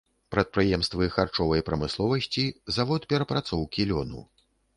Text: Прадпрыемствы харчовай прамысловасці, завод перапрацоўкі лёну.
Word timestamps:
Прадпрыемствы 0.35 1.09
харчовай 1.15 1.61
прамысловасці, 1.67 2.47
завод 2.79 3.07
перапрацоўкі 3.13 3.87
лёну. 3.95 4.27